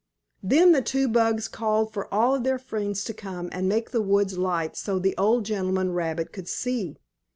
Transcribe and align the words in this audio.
Then 0.41 0.71
the 0.71 0.81
two 0.81 1.07
bugs 1.07 1.47
called 1.47 1.93
for 1.93 2.11
all 2.11 2.33
of 2.33 2.43
their 2.43 2.57
friends 2.57 3.03
to 3.03 3.13
come 3.13 3.49
and 3.51 3.69
make 3.69 3.91
the 3.91 4.01
woods 4.01 4.35
light 4.35 4.75
so 4.75 4.97
the 4.97 5.15
old 5.15 5.45
gentleman 5.45 5.91
rabbit 5.91 6.33
could 6.33 6.47
see. 6.47 6.97